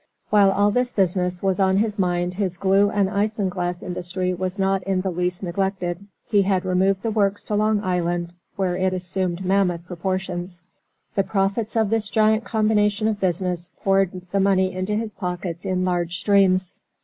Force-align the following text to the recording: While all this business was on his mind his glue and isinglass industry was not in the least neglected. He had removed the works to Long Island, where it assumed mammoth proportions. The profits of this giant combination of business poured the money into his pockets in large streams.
While 0.31 0.49
all 0.49 0.71
this 0.71 0.91
business 0.93 1.43
was 1.43 1.59
on 1.59 1.77
his 1.77 1.99
mind 1.99 2.33
his 2.33 2.57
glue 2.57 2.89
and 2.89 3.07
isinglass 3.07 3.83
industry 3.83 4.33
was 4.33 4.57
not 4.57 4.81
in 4.81 5.01
the 5.01 5.11
least 5.11 5.43
neglected. 5.43 6.07
He 6.25 6.41
had 6.41 6.65
removed 6.65 7.03
the 7.03 7.11
works 7.11 7.43
to 7.43 7.53
Long 7.55 7.83
Island, 7.83 8.33
where 8.55 8.75
it 8.75 8.93
assumed 8.95 9.45
mammoth 9.45 9.85
proportions. 9.85 10.59
The 11.13 11.21
profits 11.21 11.75
of 11.75 11.91
this 11.91 12.09
giant 12.09 12.45
combination 12.45 13.07
of 13.07 13.19
business 13.19 13.69
poured 13.83 14.23
the 14.31 14.39
money 14.39 14.73
into 14.73 14.95
his 14.95 15.13
pockets 15.13 15.65
in 15.65 15.85
large 15.85 16.17
streams. 16.17 16.79